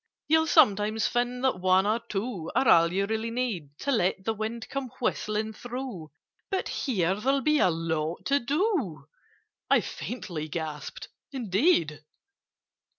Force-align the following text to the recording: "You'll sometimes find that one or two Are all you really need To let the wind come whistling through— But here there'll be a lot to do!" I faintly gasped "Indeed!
"You'll 0.27 0.47
sometimes 0.47 1.05
find 1.05 1.43
that 1.43 1.59
one 1.59 1.85
or 1.85 1.99
two 1.99 2.49
Are 2.55 2.67
all 2.67 2.91
you 2.91 3.05
really 3.05 3.29
need 3.29 3.77
To 3.81 3.91
let 3.91 4.25
the 4.25 4.33
wind 4.33 4.67
come 4.67 4.89
whistling 4.99 5.53
through— 5.53 6.09
But 6.49 6.67
here 6.67 7.13
there'll 7.13 7.41
be 7.41 7.59
a 7.59 7.69
lot 7.69 8.25
to 8.25 8.39
do!" 8.39 9.05
I 9.69 9.81
faintly 9.81 10.47
gasped 10.49 11.07
"Indeed! 11.31 12.03